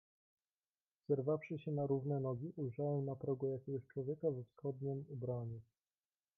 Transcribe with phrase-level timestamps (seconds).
[1.09, 5.61] "Zerwawszy się na równe nogi, ujrzałem na progu jakiegoś człowieka we wschodniem ubraniu."